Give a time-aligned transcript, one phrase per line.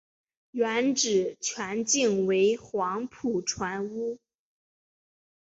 [0.49, 4.17] 原址全境为黄埔船坞。